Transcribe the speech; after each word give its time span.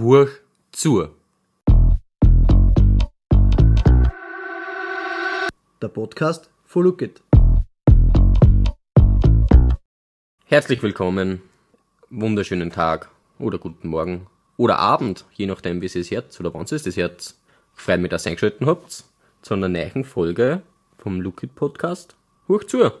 Huch 0.00 0.28
zu. 0.70 1.08
Der 5.82 5.88
Podcast 5.88 6.50
von 6.64 6.84
Look 6.84 7.02
It. 7.02 7.20
Herzlich 10.44 10.84
willkommen. 10.84 11.42
Wunderschönen 12.10 12.70
Tag 12.70 13.10
oder 13.40 13.58
guten 13.58 13.88
Morgen 13.88 14.28
oder 14.56 14.78
Abend, 14.78 15.24
je 15.32 15.46
nachdem, 15.46 15.80
wie 15.82 15.86
es 15.86 15.94
das 15.94 16.12
Herz 16.12 16.38
oder 16.38 16.54
wann 16.54 16.62
es 16.62 16.84
das 16.84 16.96
Herz 16.96 17.40
freut 17.72 18.00
mich, 18.00 18.10
dass 18.10 18.24
ihr 18.24 18.30
eingeschaltet 18.30 18.64
habt 18.68 19.02
zu 19.42 19.54
einer 19.54 19.68
neuen 19.68 20.04
Folge 20.04 20.62
vom 20.98 21.20
Look 21.20 21.42
It 21.42 21.56
Podcast. 21.56 22.14
Huch 22.46 22.62
zu. 22.62 22.92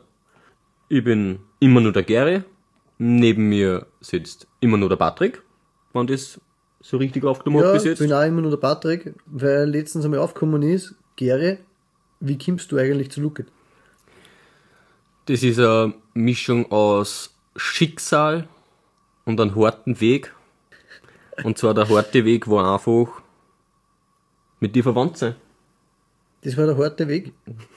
Ich 0.88 1.04
bin 1.04 1.38
immer 1.60 1.80
nur 1.80 1.92
der 1.92 2.02
Gary. 2.02 2.42
Neben 2.98 3.48
mir 3.50 3.86
sitzt 4.00 4.48
immer 4.58 4.76
nur 4.78 4.88
der 4.88 4.96
Patrick. 4.96 5.44
Wenn 5.92 6.08
das 6.08 6.40
so 6.80 6.96
richtig 6.96 7.24
aufgenommen 7.24 7.62
Ja, 7.62 7.68
hat 7.68 7.74
bis 7.74 7.82
ich 7.84 7.88
jetzt. 7.90 7.98
bin 7.98 8.12
auch 8.12 8.22
immer 8.22 8.40
nur 8.40 8.50
der 8.50 8.58
Patrick, 8.58 9.14
weil 9.26 9.68
letztens 9.68 10.04
einmal 10.04 10.20
aufgekommen 10.20 10.62
ist, 10.62 10.94
Gere, 11.16 11.58
wie 12.20 12.38
kommst 12.38 12.70
du 12.72 12.76
eigentlich 12.78 13.10
zu 13.10 13.20
Look 13.20 13.40
It? 13.40 13.46
Das 15.26 15.42
ist 15.42 15.58
eine 15.58 15.94
Mischung 16.14 16.70
aus 16.72 17.34
Schicksal 17.56 18.48
und 19.24 19.40
einem 19.40 19.54
harten 19.56 20.00
Weg. 20.00 20.34
Und 21.44 21.58
zwar 21.58 21.74
der 21.74 21.88
harte 21.88 22.24
Weg 22.24 22.48
war 22.48 22.72
einfach 22.74 23.20
mit 24.60 24.74
dir 24.74 24.82
verwandt 24.82 25.18
sein. 25.18 25.34
Das 26.42 26.56
war 26.56 26.66
der 26.66 26.76
harte 26.78 27.06
Weg. 27.08 27.32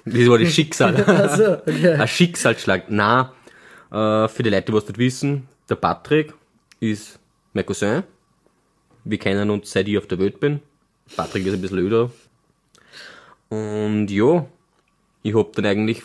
Das 0.06 0.28
war 0.28 0.38
das 0.40 0.54
Schicksal. 0.54 0.96
Also, 1.08 1.54
okay. 1.62 1.94
Ein 1.94 2.08
Schicksalsschlag. 2.08 2.86
Na, 2.90 3.34
äh, 3.92 4.28
für 4.28 4.44
die 4.44 4.50
Leute, 4.50 4.68
die 4.68 4.74
was 4.74 4.86
das 4.86 4.98
wissen, 4.98 5.48
der 5.70 5.76
Patrick 5.76 6.34
ist 6.80 7.20
mein 7.54 7.66
Cousin. 7.66 8.04
Wir 9.04 9.18
kennen 9.18 9.50
uns 9.50 9.72
seit 9.72 9.88
ich 9.88 9.98
auf 9.98 10.08
der 10.08 10.20
Welt 10.20 10.40
bin. 10.40 10.60
Patrick 11.16 11.46
ist 11.46 11.54
ein 11.54 11.62
bisschen 11.62 11.80
öder. 11.80 12.12
Und 13.50 14.08
ja, 14.08 14.46
ich 15.24 15.36
hab 15.36 15.54
dann 15.54 15.66
eigentlich 15.66 16.04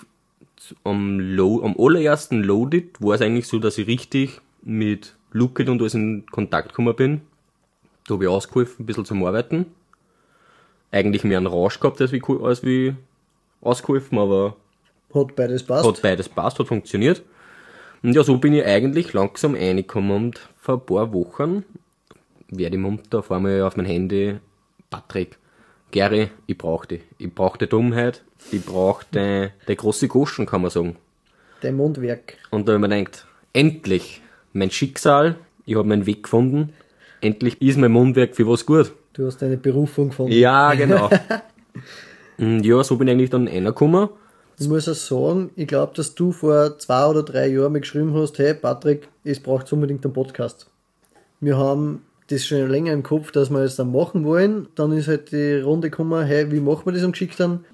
am, 0.85 1.21
Low, 1.21 1.63
am 1.63 1.77
allerersten 1.79 2.43
Loaded 2.43 3.01
war 3.01 3.15
es 3.15 3.21
eigentlich 3.21 3.47
so, 3.47 3.59
dass 3.59 3.79
ich 3.79 3.87
richtig 3.87 4.41
mit 4.63 5.15
Lookit 5.33 5.69
und 5.69 5.81
alles 5.81 5.95
in 5.95 6.27
Kontakt 6.27 6.71
gekommen 6.71 6.97
bin. 6.97 7.21
Da 8.07 8.15
habe 8.15 8.25
ich 8.25 8.31
ausgeholfen, 8.31 8.83
ein 8.83 8.87
bisschen 8.87 9.05
zum 9.05 9.25
Arbeiten. 9.25 9.67
Eigentlich 10.91 11.25
mehr 11.25 11.39
einen 11.39 11.47
Rausch 11.47 11.79
gehabt 11.79 12.01
als 12.01 12.13
wie, 12.13 12.23
als 12.43 12.63
wie 12.65 12.95
ausgeholfen, 13.61 14.19
aber 14.19 14.57
Hat 15.13 15.37
beides 15.37 15.65
passt. 15.65 15.87
hat 15.87 16.03
beides 16.03 16.29
passt, 16.29 16.59
hat 16.59 16.69
funktioniert. 16.69 17.23
Und 18.03 18.13
ja, 18.13 18.23
so 18.23 18.39
bin 18.39 18.55
ich 18.55 18.65
eigentlich 18.65 19.13
langsam 19.13 19.55
reingekommen 19.55 20.13
und 20.13 20.49
vor 20.57 20.77
ein 20.77 20.87
paar 20.87 21.13
Wochen 21.13 21.65
werde 22.49 22.77
ich 22.77 22.83
munter 22.83 23.19
auf 23.21 23.33
einmal 23.33 23.63
auf 23.63 23.77
mein 23.77 23.87
Handy, 23.87 24.39
Patrick, 24.91 25.39
Gary, 25.91 26.31
ich 26.47 26.59
brauche 26.59 26.87
die. 26.87 27.01
Ich 27.19 27.33
brauche 27.35 27.59
die 27.59 27.69
Dummheit, 27.69 28.23
ich 28.51 28.65
brauche 28.65 29.05
die, 29.15 29.49
die 29.69 29.77
große 29.77 30.09
Goschen, 30.09 30.47
kann 30.47 30.63
man 30.63 30.71
sagen. 30.71 30.97
Dein 31.61 31.77
Mundwerk. 31.77 32.35
Und 32.51 32.69
da 32.69 32.75
habe 32.75 32.85
ich 32.85 32.91
mir 32.91 32.99
gedacht, 32.99 33.27
endlich, 33.53 34.21
mein 34.53 34.71
Schicksal, 34.71 35.37
ich 35.65 35.77
habe 35.77 35.89
meinen 35.89 36.07
Weg 36.07 36.25
gefunden, 36.25 36.73
endlich 37.21 37.61
ist 37.63 37.79
mein 37.79 37.93
Mundwerk 37.93 38.37
für 38.37 38.47
was 38.47 38.67
gut. 38.67 38.93
Du 39.13 39.27
hast 39.27 39.41
deine 39.41 39.57
Berufung 39.57 40.11
gefunden. 40.11 40.33
Ja, 40.33 40.75
genau. 40.75 41.09
Und 42.37 42.61
ja, 42.67 42.85
so 42.85 42.97
bin 42.97 43.09
ich 43.09 43.13
eigentlich 43.13 43.31
dann 43.31 43.49
reingekommen. 43.49 44.11
Ich 44.59 44.69
muss 44.69 44.89
auch 44.89 44.95
sagen, 44.95 45.51
ich 45.57 45.67
glaube, 45.67 45.93
dass 45.95 46.15
du 46.15 46.33
vor 46.33 46.79
zwei 46.79 47.07
oder 47.07 47.23
drei 47.23 47.49
Jahren 47.49 47.73
mir 47.73 47.81
geschrieben 47.81 48.15
hast, 48.15 48.39
hey 48.39 48.55
Patrick, 48.55 49.09
es 49.25 49.41
braucht 49.41 49.71
unbedingt 49.73 50.05
einen 50.05 50.15
Podcast. 50.15 50.71
Wir 51.41 51.59
haben 51.59 52.03
das 52.29 52.45
schon 52.45 52.69
länger 52.69 52.93
im 52.93 53.03
Kopf, 53.03 53.31
dass 53.31 53.51
wir 53.51 53.61
es 53.61 53.77
dann 53.77 53.93
machen 53.93 54.25
wollen. 54.25 54.69
Dann 54.75 54.93
ist 54.93 55.09
halt 55.09 55.33
die 55.33 55.61
Runde 55.61 55.91
gekommen, 55.91 56.25
hey, 56.25 56.51
wie 56.51 56.61
machen 56.61 56.87
wir 56.87 56.93
das 56.93 57.05
und 57.05 57.13
geschickt 57.13 57.39
dann? 57.39 57.65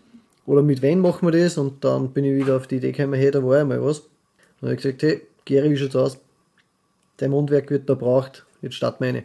Oder 0.45 0.63
mit 0.63 0.83
wem 0.83 1.01
machen 1.01 1.27
wir 1.27 1.33
das? 1.33 1.57
Und 1.57 1.85
dann 1.85 2.11
bin 2.11 2.25
ich 2.25 2.35
wieder 2.35 2.57
auf 2.57 2.67
die 2.67 2.77
Idee 2.77 2.93
gekommen, 2.93 3.15
hey, 3.15 3.31
da 3.31 3.43
war 3.45 3.59
ja 3.59 3.65
mal 3.65 3.83
was. 3.83 4.03
Dann 4.61 4.69
habe 4.69 4.75
ich 4.75 4.83
gesagt, 4.83 5.03
hey, 5.03 5.23
Gary, 5.45 5.71
wie 5.71 5.77
schaut's 5.77 5.97
aus? 5.97 6.19
Dein 7.17 7.31
Mundwerk 7.31 7.71
wird 7.71 7.89
da 7.89 7.95
braucht, 7.95 8.45
jetzt 8.63 8.75
starten 8.75 9.05
wir 9.05 9.09
eine. 9.09 9.25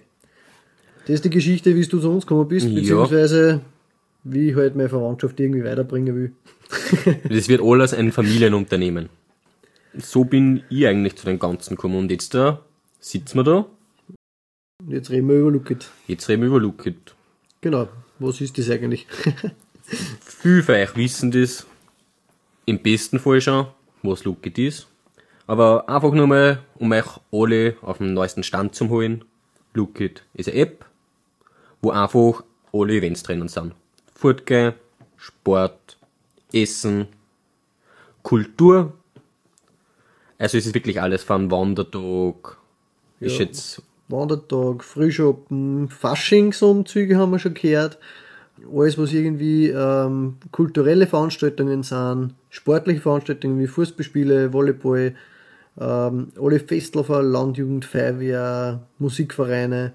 Das 1.05 1.15
ist 1.15 1.25
die 1.25 1.29
Geschichte, 1.29 1.75
wie 1.75 1.85
du 1.85 1.99
zu 1.99 2.11
uns 2.11 2.25
gekommen 2.25 2.47
bist, 2.47 2.73
beziehungsweise 2.73 3.61
wie 4.23 4.49
ich 4.49 4.55
halt 4.55 4.75
meine 4.75 4.89
Verwandtschaft 4.89 5.39
irgendwie 5.39 5.63
weiterbringen 5.63 6.15
will. 6.15 6.31
Das 7.29 7.47
wird 7.47 7.61
alles 7.61 7.93
ein 7.93 8.11
Familienunternehmen. 8.11 9.09
So 9.97 10.25
bin 10.25 10.63
ich 10.69 10.85
eigentlich 10.85 11.15
zu 11.15 11.25
dem 11.25 11.39
Ganzen 11.39 11.75
gekommen. 11.75 11.97
Und 11.97 12.11
jetzt 12.11 12.33
da 12.33 12.59
sitzen 12.99 13.37
wir 13.37 13.43
da. 13.43 13.65
Und 14.87 14.93
Jetzt 14.93 15.09
reden 15.09 15.27
wir 15.27 15.35
über 15.39 15.51
Look 15.51 15.69
It. 15.69 15.91
Jetzt 16.07 16.29
reden 16.29 16.43
wir 16.43 16.47
über 16.47 16.59
Lookit. 16.61 17.13
Genau, 17.59 17.89
was 18.19 18.39
ist 18.39 18.57
das 18.57 18.69
eigentlich? 18.69 19.05
Viele 20.21 20.63
von 20.63 20.75
euch 20.75 20.95
wissen 20.95 21.29
das. 21.31 21.67
Im 22.65 22.79
besten 22.81 23.19
Fall 23.19 23.41
schon, 23.41 23.67
was 24.01 24.23
Lookit 24.23 24.57
ist. 24.57 24.87
Aber 25.45 25.87
einfach 25.89 26.13
nur 26.13 26.27
mal, 26.27 26.63
um 26.75 26.91
euch 26.93 27.05
alle 27.33 27.75
auf 27.81 27.97
den 27.97 28.13
neuesten 28.13 28.43
Stand 28.43 28.75
zu 28.75 28.87
holen. 28.89 29.25
Lookit 29.73 30.23
ist 30.33 30.47
eine 30.47 30.57
App, 30.57 30.85
wo 31.81 31.91
einfach 31.91 32.43
alle 32.71 32.93
Events 32.95 33.23
drinnen 33.23 33.49
sind. 33.49 33.73
Fortgehen, 34.15 34.73
Sport, 35.17 35.97
Essen, 36.53 37.07
Kultur. 38.23 38.93
Also 40.37 40.57
es 40.57 40.65
ist 40.65 40.73
wirklich 40.73 41.01
alles 41.01 41.23
von 41.23 41.51
Wandertag. 41.51 42.57
Ist 43.19 43.33
Ja. 43.39 43.45
jetzt 43.45 43.81
Wandertag, 44.09 44.83
Frühschoppen, 44.83 45.89
Faschingsumzüge 45.89 47.17
haben 47.17 47.31
wir 47.31 47.39
schon 47.39 47.53
gehört. 47.53 47.97
Alles, 48.73 48.97
was 48.97 49.13
irgendwie 49.13 49.69
ähm, 49.69 50.37
kulturelle 50.51 51.05
Veranstaltungen 51.05 51.83
sind, 51.83 52.33
sportliche 52.49 53.01
Veranstaltungen 53.01 53.59
wie 53.59 53.67
Fußballspiele, 53.67 54.51
Volleyball, 54.51 55.15
ähm, 55.79 56.29
alle 56.41 56.59
Festlafer, 56.59 57.21
Landjugend, 57.21 57.85
Feuerwehr, 57.85 58.81
Musikvereine. 58.97 59.93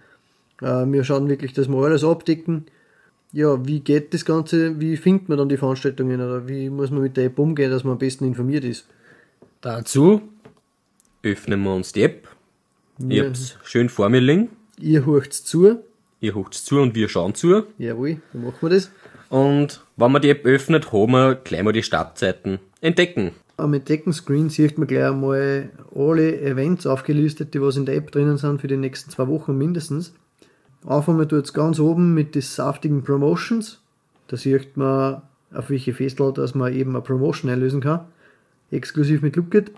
Äh, 0.60 0.86
wir 0.86 1.02
schauen 1.02 1.28
wirklich, 1.28 1.52
dass 1.54 1.68
wir 1.68 1.76
alles 1.78 2.04
abdecken. 2.04 2.66
Ja, 3.32 3.66
wie 3.66 3.80
geht 3.80 4.14
das 4.14 4.24
Ganze? 4.24 4.78
Wie 4.78 4.96
findet 4.96 5.28
man 5.28 5.38
dann 5.38 5.48
die 5.48 5.56
Veranstaltungen 5.56 6.20
oder 6.20 6.46
wie 6.46 6.70
muss 6.70 6.90
man 6.90 7.02
mit 7.02 7.16
der 7.16 7.24
App 7.24 7.38
umgehen, 7.38 7.70
dass 7.70 7.82
man 7.82 7.94
am 7.94 7.98
besten 7.98 8.26
informiert 8.26 8.64
ist? 8.64 8.86
dazu 9.62 10.20
öffnen 11.22 11.62
wir 11.62 11.74
uns 11.74 11.92
die 11.92 12.02
App. 12.02 12.28
Ich 13.08 13.20
hab's 13.20 13.56
schön 13.64 13.88
vor 13.88 14.08
mir 14.08 14.20
liegen. 14.20 14.50
Ihr 14.78 15.06
hört's 15.06 15.44
zu. 15.44 15.78
Ihr 16.20 16.34
hucht's 16.34 16.64
zu 16.64 16.80
und 16.80 16.94
wir 16.94 17.08
schauen 17.08 17.34
zu. 17.34 17.64
Jawohl, 17.78 18.18
dann 18.32 18.44
machen 18.44 18.56
wir 18.60 18.70
das. 18.70 18.90
Und 19.28 19.84
wenn 19.96 20.12
man 20.12 20.22
die 20.22 20.30
App 20.30 20.44
öffnet, 20.44 20.92
haben 20.92 21.12
wir 21.12 21.34
gleich 21.34 21.62
mal 21.62 21.72
die 21.72 21.82
Startzeiten. 21.82 22.58
Entdecken. 22.80 23.32
Am 23.56 23.74
Entdeckenscreen 23.74 24.48
sieht 24.48 24.78
man 24.78 24.86
gleich 24.86 25.04
einmal 25.04 25.70
alle 25.94 26.40
Events 26.40 26.86
aufgelistet, 26.86 27.54
die 27.54 27.60
was 27.60 27.76
in 27.76 27.86
der 27.86 27.96
App 27.96 28.10
drinnen 28.12 28.36
sind 28.36 28.60
für 28.60 28.68
die 28.68 28.76
nächsten 28.76 29.10
zwei 29.10 29.26
Wochen 29.28 29.56
mindestens. 29.56 30.14
Anfangen 30.86 31.28
tut 31.28 31.44
es 31.44 31.52
ganz 31.52 31.78
oben 31.78 32.14
mit 32.14 32.34
den 32.34 32.42
saftigen 32.42 33.02
Promotions. 33.02 33.80
Da 34.28 34.36
sieht 34.36 34.76
man, 34.76 35.22
auf 35.52 35.70
welche 35.70 35.92
Festel, 35.92 36.32
dass 36.32 36.54
man 36.54 36.72
eben 36.72 36.90
eine 36.90 37.02
Promotion 37.02 37.50
einlösen 37.50 37.80
kann. 37.80 38.00
Exklusiv 38.70 39.22
mit 39.22 39.36
Lookit. 39.36 39.70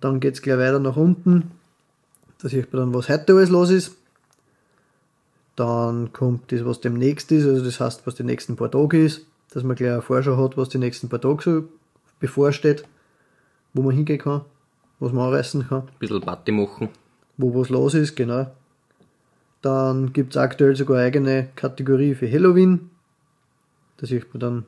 Dann 0.00 0.20
geht 0.20 0.34
es 0.34 0.42
gleich 0.42 0.58
weiter 0.58 0.78
nach 0.78 0.96
unten. 0.96 1.50
Da 2.42 2.48
sieht 2.48 2.72
man 2.72 2.82
dann, 2.82 2.94
was 2.94 3.08
heute 3.08 3.34
alles 3.34 3.50
los 3.50 3.70
ist. 3.70 3.96
Dann 5.56 6.12
kommt 6.12 6.50
das, 6.50 6.64
was 6.64 6.80
demnächst 6.80 7.30
ist, 7.30 7.44
also 7.46 7.64
das 7.64 7.78
heißt, 7.78 8.06
was 8.06 8.14
die 8.14 8.24
nächsten 8.24 8.56
paar 8.56 8.70
Tage 8.70 9.04
ist, 9.04 9.26
dass 9.52 9.62
man 9.62 9.76
gleich 9.76 9.92
eine 9.92 10.02
Vorschau 10.02 10.36
hat, 10.42 10.56
was 10.56 10.70
die 10.70 10.78
nächsten 10.78 11.08
paar 11.08 11.20
Tage 11.20 11.42
so 11.42 11.64
bevorsteht, 12.20 12.84
wo 13.74 13.82
man 13.82 13.94
hingehen 13.94 14.18
kann, 14.18 14.42
was 14.98 15.12
man 15.12 15.26
anreißen 15.28 15.68
kann, 15.68 15.82
Ein 15.82 15.88
bisschen 15.98 16.20
Party 16.22 16.52
machen. 16.52 16.88
wo 17.36 17.54
was 17.60 17.68
los 17.68 17.94
ist, 17.94 18.16
genau. 18.16 18.50
Dann 19.60 20.12
gibt 20.12 20.32
es 20.34 20.36
aktuell 20.38 20.74
sogar 20.74 20.96
eine 20.96 21.06
eigene 21.06 21.48
Kategorie 21.54 22.14
für 22.14 22.30
Halloween. 22.30 22.90
Da 23.98 24.06
sieht 24.06 24.32
man 24.34 24.40
dann 24.40 24.64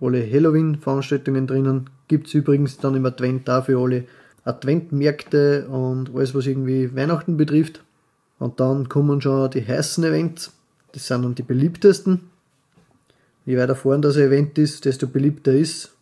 alle 0.00 0.24
Halloween-Veranstaltungen 0.24 1.46
drinnen. 1.46 1.90
Gibt 2.06 2.28
es 2.28 2.34
übrigens 2.34 2.78
dann 2.78 2.94
im 2.94 3.04
Advent 3.04 3.46
dafür 3.48 3.80
alle 3.80 4.04
Adventmärkte 4.44 5.68
und 5.68 6.14
alles, 6.14 6.34
was 6.34 6.46
irgendwie 6.46 6.94
Weihnachten 6.94 7.36
betrifft. 7.36 7.82
Und 8.38 8.60
dann 8.60 8.88
kommen 8.88 9.20
schon 9.20 9.50
die 9.50 9.66
heißen 9.66 10.04
Events. 10.04 10.52
Das 10.92 11.06
sind 11.06 11.22
dann 11.22 11.34
die 11.34 11.42
beliebtesten. 11.42 12.30
Je 13.44 13.58
weiter 13.58 13.74
vorn 13.74 14.02
das 14.02 14.16
Event 14.16 14.58
ist, 14.58 14.84
desto 14.84 15.06
beliebter 15.06 15.52
ist. 15.52 15.92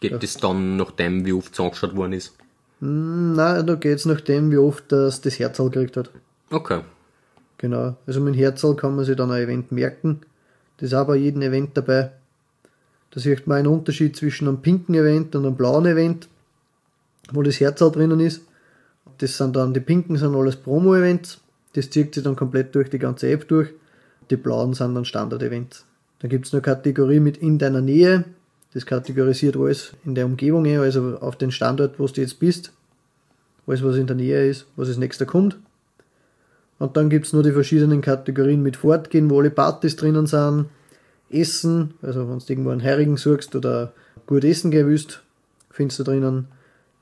Geht 0.00 0.22
das 0.22 0.36
dann, 0.36 0.76
nachdem 0.76 1.24
wie 1.24 1.32
oft 1.32 1.52
es 1.52 1.60
angeschaut 1.60 1.96
worden 1.96 2.12
ist? 2.12 2.34
Hm, 2.80 3.32
Nein, 3.34 3.66
da 3.66 3.74
geht 3.74 3.98
es 3.98 4.04
nach 4.04 4.20
dem, 4.20 4.50
wie 4.50 4.58
oft 4.58 4.84
das 4.92 5.20
das 5.20 5.38
Herzl 5.38 5.70
gekriegt 5.70 5.96
hat. 5.96 6.10
Okay. 6.50 6.80
Genau. 7.58 7.96
Also 8.06 8.20
mit 8.20 8.34
dem 8.34 8.38
Herzl 8.38 8.74
kann 8.74 8.96
man 8.96 9.04
sich 9.04 9.16
dann 9.16 9.30
ein 9.30 9.42
Event 9.42 9.72
merken. 9.72 10.20
Das 10.76 10.88
ist 10.88 10.94
auch 10.94 11.06
bei 11.06 11.16
jedem 11.16 11.42
Event 11.42 11.76
dabei. 11.76 12.12
Da 13.10 13.20
sieht 13.20 13.46
man 13.46 13.58
einen 13.58 13.68
Unterschied 13.68 14.14
zwischen 14.14 14.46
einem 14.46 14.60
pinken 14.60 14.94
Event 14.94 15.34
und 15.34 15.46
einem 15.46 15.56
blauen 15.56 15.86
Event, 15.86 16.28
wo 17.32 17.42
das 17.42 17.60
Herzl 17.60 17.90
drinnen 17.90 18.20
ist. 18.20 18.42
Das 19.18 19.36
sind 19.36 19.56
dann, 19.56 19.74
die 19.74 19.80
pinken 19.80 20.16
sind 20.16 20.34
alles 20.34 20.56
Promo-Events. 20.56 21.40
Das 21.72 21.90
zieht 21.90 22.14
sich 22.14 22.24
dann 22.24 22.36
komplett 22.36 22.74
durch 22.74 22.90
die 22.90 22.98
ganze 22.98 23.28
App 23.30 23.48
durch. 23.48 23.70
Die 24.30 24.36
blauen 24.36 24.74
sind 24.74 24.94
dann 24.94 25.04
Standard-Events. 25.04 25.84
Dann 26.20 26.30
gibt 26.30 26.46
es 26.46 26.52
eine 26.52 26.62
Kategorie 26.62 27.20
mit 27.20 27.36
in 27.36 27.58
deiner 27.58 27.80
Nähe. 27.80 28.24
Das 28.74 28.84
kategorisiert 28.84 29.56
alles 29.56 29.92
in 30.04 30.14
der 30.14 30.26
Umgebung, 30.26 30.66
also 30.66 31.18
auf 31.18 31.36
den 31.36 31.50
Standort, 31.50 31.98
wo 31.98 32.06
du 32.06 32.20
jetzt 32.20 32.38
bist. 32.38 32.72
Alles, 33.66 33.82
was 33.82 33.96
in 33.96 34.06
der 34.06 34.16
Nähe 34.16 34.48
ist, 34.48 34.66
was 34.76 34.88
als 34.88 34.98
nächster 34.98 35.26
kommt. 35.26 35.56
Und 36.78 36.96
dann 36.96 37.08
gibt 37.08 37.26
es 37.26 37.32
nur 37.32 37.42
die 37.42 37.52
verschiedenen 37.52 38.02
Kategorien 38.02 38.62
mit 38.62 38.76
Fortgehen, 38.76 39.30
wo 39.30 39.40
alle 39.40 39.50
Partys 39.50 39.96
drinnen 39.96 40.26
sind. 40.26 40.66
Essen, 41.30 41.94
also 42.02 42.28
wenn 42.28 42.38
du 42.38 42.44
irgendwo 42.48 42.70
einen 42.70 42.82
Heirigen 42.82 43.16
suchst 43.16 43.56
oder 43.56 43.92
gut 44.26 44.44
essen 44.44 44.70
gehen 44.70 44.86
willst, 44.86 45.22
findest 45.70 45.98
du 45.98 46.04
drinnen. 46.04 46.48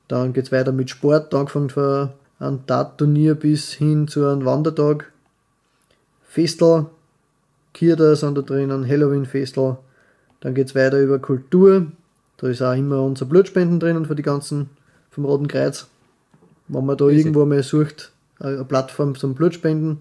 Dann 0.09 0.33
geht 0.33 0.47
es 0.47 0.53
weiter 0.53 0.73
mit 0.73 0.91
Sport, 0.91 1.35
angefangen 1.35 1.71
von 1.71 2.11
einem 2.39 2.61
Dart-Turnier 2.67 3.35
bis 3.35 3.73
hin 3.73 4.07
zu 4.09 4.27
einem 4.27 4.45
Wandertag. 4.45 5.13
Festel, 6.23 6.87
Kirda 7.73 8.15
sind 8.17 8.37
da 8.37 8.43
drinnen, 8.43 8.87
Halloween-Festel. 8.87 9.77
Dann 10.41 10.55
geht 10.55 10.69
es 10.69 10.75
weiter 10.75 11.01
über 11.01 11.19
Kultur. 11.19 11.87
Da 12.37 12.49
ist 12.49 12.63
auch 12.63 12.75
immer 12.75 13.03
unser 13.03 13.25
Blutspenden 13.25 13.81
drinnen 13.81 14.05
für 14.05 14.15
die 14.15 14.23
ganzen 14.23 14.71
vom 15.11 15.25
Roten 15.25 15.49
Kreuz. 15.49 15.87
Wenn 16.69 16.85
man 16.85 16.97
da 16.97 17.07
Easy. 17.07 17.21
irgendwo 17.21 17.45
mal 17.45 17.63
sucht, 17.63 18.13
eine 18.41 18.65
Plattform 18.65 19.15
zum 19.15 19.35
Blutspenden, 19.35 19.99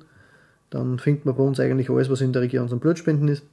dann 0.69 0.97
findet 0.97 1.25
man 1.25 1.35
bei 1.35 1.44
uns 1.44 1.59
eigentlich 1.59 1.89
alles, 1.89 2.09
was 2.09 2.21
in 2.21 2.33
der 2.33 2.41
Region 2.41 2.67
zum 2.67 2.79
Blutspenden 2.79 3.27
ist. 3.27 3.44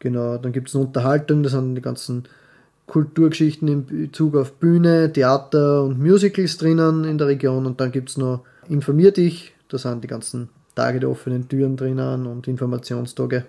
Genau, 0.00 0.36
dann 0.38 0.52
gibt 0.52 0.68
es 0.68 0.74
eine 0.74 0.84
Unterhaltung, 0.84 1.42
das 1.42 1.52
sind 1.52 1.76
die 1.76 1.80
ganzen 1.80 2.24
Kulturgeschichten 2.86 3.68
in 3.68 3.86
Bezug 3.86 4.36
auf 4.36 4.52
Bühne, 4.52 5.12
Theater 5.12 5.84
und 5.84 5.98
Musicals 5.98 6.58
drinnen 6.58 7.04
in 7.04 7.18
der 7.18 7.28
Region 7.28 7.66
und 7.66 7.80
dann 7.80 7.92
gibt 7.92 8.10
es 8.10 8.16
noch 8.16 8.44
Informier 8.68 9.12
dich, 9.12 9.52
da 9.68 9.78
sind 9.78 10.04
die 10.04 10.08
ganzen 10.08 10.48
Tage 10.74 11.00
der 11.00 11.10
offenen 11.10 11.48
Türen 11.48 11.76
drinnen 11.76 12.26
und 12.26 12.48
Informationstage. 12.48 13.44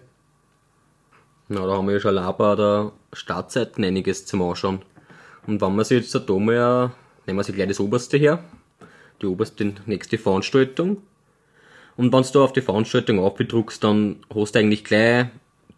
Na, 1.48 1.66
da 1.66 1.74
haben 1.74 1.88
wir 1.88 1.94
ja 1.94 2.00
schon 2.00 2.16
bei 2.38 2.56
der 2.56 2.92
Startseite 3.14 3.82
einiges 3.82 4.26
zum 4.26 4.42
Anschauen. 4.42 4.80
Und 5.48 5.62
wenn 5.62 5.76
man 5.76 5.86
sich 5.86 6.02
jetzt 6.02 6.16
da 6.16 6.34
mal, 6.34 6.92
nehmen 7.26 7.40
wir 7.40 7.44
sich 7.44 7.56
gleich 7.56 7.68
das 7.68 7.80
oberste 7.80 8.18
her, 8.18 8.44
die 9.22 9.28
oberste, 9.28 9.74
nächste 9.86 10.18
Veranstaltung. 10.18 10.98
Und 11.98 12.12
wenn 12.12 12.24
du 12.24 12.44
auf 12.44 12.54
die 12.54 12.62
Veranstaltung 12.62 13.20
aufdruckst, 13.20 13.84
dann 13.84 14.18
hast 14.34 14.56
du 14.56 14.60
eigentlich 14.60 14.84
gleich 14.84 15.28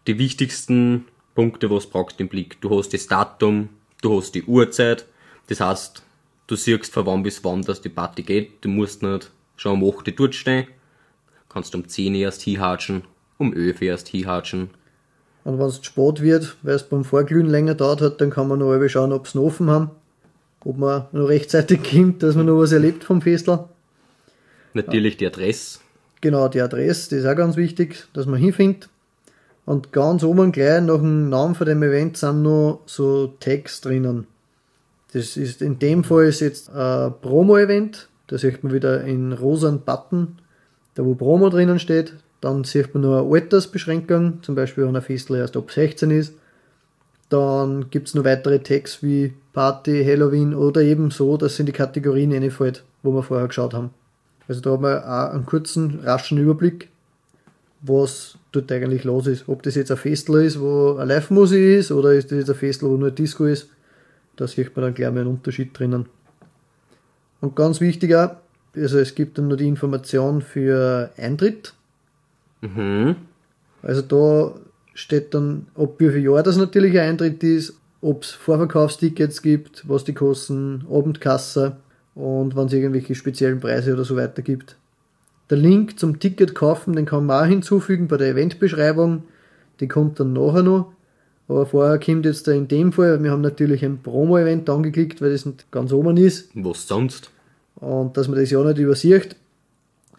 die 0.06 0.18
wichtigsten 0.18 1.04
Punkte, 1.38 1.70
was 1.70 1.84
du 1.84 1.90
brauchst 1.90 2.18
im 2.18 2.26
Blick. 2.26 2.60
Du 2.60 2.76
hast 2.76 2.92
das 2.92 3.06
Datum, 3.06 3.68
du 4.02 4.16
hast 4.16 4.34
die 4.34 4.42
Uhrzeit, 4.42 5.06
das 5.46 5.60
heißt, 5.60 6.02
du 6.48 6.56
siehst 6.56 6.92
von 6.92 7.06
wann 7.06 7.22
bis 7.22 7.44
wann, 7.44 7.62
dass 7.62 7.80
die 7.80 7.90
Party 7.90 8.24
geht. 8.24 8.64
Du 8.64 8.68
musst 8.68 9.04
nicht 9.04 9.30
schon 9.56 9.80
um 9.80 9.88
8 9.88 10.08
Uhr 10.08 10.14
dort 10.16 10.34
stehen. 10.34 10.66
Kannst 11.48 11.76
um 11.76 11.86
10 11.86 12.12
Uhr 12.12 12.22
erst 12.22 12.42
hinhatschen, 12.42 13.04
um 13.38 13.54
11 13.54 13.80
Uhr 13.80 13.86
erst 13.86 14.08
hinhatschen. 14.08 14.70
Und 15.44 15.60
wenn 15.60 15.66
es 15.66 15.76
spät 15.80 16.22
wird, 16.22 16.56
weil 16.62 16.74
es 16.74 16.82
beim 16.82 17.04
Vorglühen 17.04 17.46
länger 17.46 17.76
dauert 17.76 18.00
hat, 18.00 18.20
dann 18.20 18.30
kann 18.30 18.48
man 18.48 18.58
noch 18.58 18.72
einmal 18.72 18.88
schauen, 18.88 19.12
ob 19.12 19.28
sie 19.28 19.38
noch 19.38 19.44
offen 19.44 19.70
haben. 19.70 19.92
Ob 20.64 20.76
man 20.76 21.06
noch 21.12 21.28
rechtzeitig 21.28 21.88
kommt, 21.88 22.20
dass 22.24 22.34
man 22.34 22.46
noch 22.46 22.58
was 22.58 22.72
erlebt 22.72 23.04
vom 23.04 23.22
Festel. 23.22 23.60
Natürlich 24.74 25.16
die 25.18 25.28
Adresse. 25.28 25.78
Genau, 26.20 26.48
die 26.48 26.60
Adresse, 26.60 27.10
das 27.10 27.20
ist 27.20 27.26
auch 27.26 27.36
ganz 27.36 27.56
wichtig, 27.56 28.08
dass 28.12 28.26
man 28.26 28.40
hinfindet. 28.40 28.88
Und 29.68 29.92
ganz 29.92 30.24
oben 30.24 30.50
gleich 30.50 30.80
nach 30.80 30.96
dem 30.96 31.28
Namen 31.28 31.54
von 31.54 31.66
dem 31.66 31.82
Event 31.82 32.16
sind 32.16 32.40
noch 32.40 32.80
so 32.86 33.34
Tags 33.38 33.82
drinnen. 33.82 34.26
Das 35.12 35.36
ist 35.36 35.60
in 35.60 35.78
dem 35.78 36.04
Fall 36.04 36.24
ist 36.24 36.40
jetzt 36.40 36.70
ein 36.74 37.12
Promo-Event. 37.20 38.08
Da 38.28 38.38
sieht 38.38 38.64
man 38.64 38.72
wieder 38.72 39.04
in 39.04 39.34
rosa 39.34 39.70
Button, 39.70 40.38
da 40.94 41.04
wo 41.04 41.14
Promo 41.14 41.50
drinnen 41.50 41.78
steht. 41.78 42.14
Dann 42.40 42.64
sieht 42.64 42.94
man 42.94 43.02
noch 43.02 43.18
eine 43.18 43.30
Altersbeschränkung, 43.30 44.42
zum 44.42 44.54
Beispiel 44.54 44.86
wenn 44.86 44.96
ein 44.96 45.02
Festel 45.02 45.36
erst 45.36 45.54
ab 45.54 45.70
16 45.70 46.12
ist. 46.12 46.32
Dann 47.28 47.90
gibt 47.90 48.08
es 48.08 48.14
noch 48.14 48.24
weitere 48.24 48.60
Tags 48.60 49.02
wie 49.02 49.34
Party, 49.52 50.02
Halloween 50.02 50.54
oder 50.54 50.80
eben 50.80 51.10
so, 51.10 51.36
dass 51.36 51.60
in 51.60 51.66
die 51.66 51.72
Kategorien 51.72 52.32
reinfällt, 52.32 52.84
wo 53.02 53.12
wir 53.12 53.22
vorher 53.22 53.48
geschaut 53.48 53.74
haben. 53.74 53.90
Also 54.48 54.62
da 54.62 54.70
haben 54.70 54.84
wir 54.84 55.04
auch 55.04 55.34
einen 55.34 55.44
kurzen, 55.44 56.00
raschen 56.04 56.38
Überblick, 56.38 56.88
was 57.80 58.38
dort 58.52 58.70
eigentlich 58.72 59.04
los 59.04 59.26
ist. 59.26 59.48
Ob 59.48 59.62
das 59.62 59.74
jetzt 59.74 59.90
ein 59.90 59.96
Festel 59.96 60.42
ist, 60.42 60.60
wo 60.60 60.96
eine 60.96 61.14
Live-Musik 61.14 61.78
ist, 61.78 61.92
oder 61.92 62.12
ist 62.12 62.30
das 62.30 62.38
jetzt 62.38 62.50
ein 62.50 62.56
Festel, 62.56 62.88
wo 62.88 62.96
nur 62.96 63.08
ein 63.08 63.14
Disco 63.14 63.44
ist. 63.44 63.68
Da 64.36 64.46
sieht 64.46 64.74
man 64.76 64.84
dann 64.84 64.94
gleich 64.94 65.10
mal 65.10 65.20
einen 65.20 65.30
Unterschied 65.30 65.78
drinnen. 65.78 66.06
Und 67.40 67.54
ganz 67.54 67.80
wichtig 67.80 68.14
auch, 68.14 68.30
also 68.74 68.98
es 68.98 69.14
gibt 69.14 69.38
dann 69.38 69.48
noch 69.48 69.56
die 69.56 69.68
Information 69.68 70.42
für 70.42 71.10
Eintritt. 71.16 71.74
Mhm. 72.60 73.16
Also 73.82 74.02
da 74.02 74.54
steht 74.94 75.34
dann, 75.34 75.68
ob 75.74 76.00
wie 76.00 76.10
viel 76.10 76.24
Jahr 76.24 76.42
das 76.42 76.56
natürlich 76.56 76.98
ein 76.98 77.10
Eintritt 77.10 77.42
ist, 77.44 77.74
ob 78.00 78.22
es 78.22 78.30
Vorverkaufstickets 78.30 79.42
gibt, 79.42 79.88
was 79.88 80.04
die 80.04 80.14
kosten, 80.14 80.84
Abendkasse 80.90 81.76
und 82.14 82.56
wenn 82.56 82.66
es 82.66 82.72
irgendwelche 82.72 83.14
speziellen 83.14 83.60
Preise 83.60 83.94
oder 83.94 84.04
so 84.04 84.16
weiter 84.16 84.42
gibt. 84.42 84.76
Der 85.50 85.58
Link 85.58 85.98
zum 85.98 86.18
Ticket 86.20 86.54
kaufen, 86.54 86.94
den 86.94 87.06
kann 87.06 87.26
man 87.26 87.44
auch 87.44 87.48
hinzufügen 87.48 88.08
bei 88.08 88.16
der 88.16 88.28
Eventbeschreibung. 88.28 89.24
Die 89.80 89.88
kommt 89.88 90.20
dann 90.20 90.32
nachher 90.32 90.62
noch. 90.62 90.92
Aber 91.48 91.64
vorher 91.64 91.98
kommt 91.98 92.26
jetzt 92.26 92.46
da 92.46 92.52
in 92.52 92.68
dem 92.68 92.92
Fall, 92.92 93.22
wir 93.22 93.30
haben 93.30 93.40
natürlich 93.40 93.82
ein 93.82 94.02
Promo-Event 94.02 94.68
angeklickt, 94.68 95.22
weil 95.22 95.32
das 95.32 95.46
nicht 95.46 95.70
ganz 95.70 95.92
oben 95.92 96.18
ist 96.18 96.50
Was 96.54 96.86
sonst? 96.86 97.30
und 97.76 98.16
dass 98.16 98.28
man 98.28 98.38
das 98.38 98.50
ja 98.50 98.62
nicht 98.62 98.78
übersieht. 98.78 99.36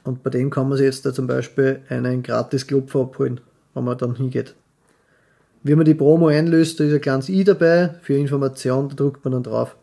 Und 0.03 0.23
bei 0.23 0.31
dem 0.31 0.49
kann 0.49 0.69
man 0.69 0.77
sich 0.77 0.85
jetzt 0.85 1.05
da 1.05 1.13
zum 1.13 1.27
Beispiel 1.27 1.81
einen 1.89 2.23
gratis 2.23 2.65
Klopfer 2.65 3.01
abholen, 3.01 3.41
wenn 3.75 3.83
man 3.83 3.97
dann 3.97 4.15
hingeht. 4.15 4.55
Wie 5.61 5.75
man 5.75 5.85
die 5.85 5.93
Promo 5.93 6.27
einlöst, 6.27 6.79
da 6.79 6.85
ist 6.85 6.93
ein 6.93 7.01
kleines 7.01 7.29
i 7.29 7.43
dabei 7.43 7.95
für 8.01 8.15
Information, 8.15 8.89
da 8.89 8.95
drückt 8.95 9.23
man 9.23 9.33
dann 9.33 9.43
drauf. 9.43 9.75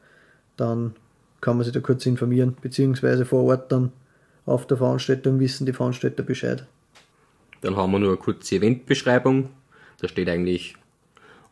Dann 0.57 0.95
kann 1.41 1.57
man 1.57 1.65
sich 1.65 1.73
da 1.75 1.81
kurz 1.81 2.07
informieren, 2.07 2.57
beziehungsweise 2.61 3.25
vor 3.25 3.45
Ort 3.45 3.71
dann 3.71 3.93
auf 4.47 4.67
der 4.67 4.77
Veranstaltung 4.77 5.41
wissen 5.41 5.67
die 5.67 5.73
Veranstalter 5.73 6.23
Bescheid. 6.23 6.65
Dann 7.61 7.77
haben 7.77 7.93
wir 7.93 7.99
nur 7.99 8.11
eine 8.11 8.17
kurze 8.17 8.57
Eventbeschreibung. 8.57 9.51
Da 10.01 10.09
steht 10.09 10.29
eigentlich 10.29 10.77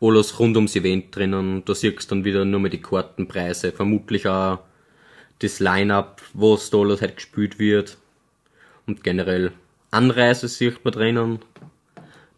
alles 0.01 0.39
rund 0.39 0.55
ums 0.55 0.75
Event 0.75 1.15
drinnen. 1.15 1.63
Da 1.65 1.75
siehst 1.75 2.03
du 2.03 2.15
dann 2.15 2.25
wieder 2.25 2.45
nur 2.45 2.59
mal 2.59 2.69
die 2.69 2.81
Kartenpreise, 2.81 3.71
vermutlich 3.71 4.27
auch 4.27 4.59
das 5.39 5.59
Line-Up, 5.59 6.21
was 6.33 6.69
da 6.69 6.77
alles 6.77 7.01
halt 7.01 7.17
gespielt 7.17 7.59
wird. 7.59 7.97
Und 8.87 9.03
generell 9.03 9.51
Anreise 9.91 10.47
sieht 10.47 10.83
man 10.85 10.93
drinnen. 10.93 11.39